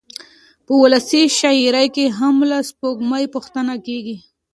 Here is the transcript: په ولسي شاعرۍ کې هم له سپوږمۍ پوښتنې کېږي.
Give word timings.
په 0.65 0.73
ولسي 0.81 1.21
شاعرۍ 1.39 1.87
کې 1.95 2.05
هم 2.17 2.35
له 2.49 2.57
سپوږمۍ 2.69 3.25
پوښتنې 3.33 3.75
کېږي. 3.87 4.17